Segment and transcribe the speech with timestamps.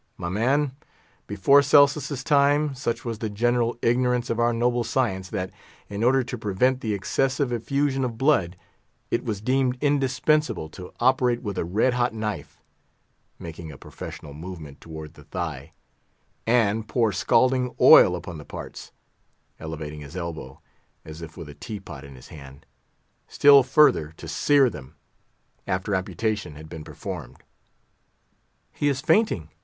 [0.17, 0.71] My man,
[1.27, 5.51] before Celsus's time, such was the general ignorance of our noble science, that,
[5.89, 8.57] in order to prevent the excessive effusion of blood,
[9.11, 15.13] it was deemed indispensable to operate with a red hot knife"—making a professional movement toward
[15.13, 20.59] the thigh—"and pour scalding oil upon the parts"—elevating his elbow,
[21.05, 24.95] as if with a tea pot in his hand—"still further to sear them,
[25.67, 27.43] after amputation had been performed."
[28.71, 29.49] "He is fainting!"